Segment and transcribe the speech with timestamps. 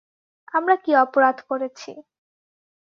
[0.53, 1.91] আমরা কী অপরাধ করেছি!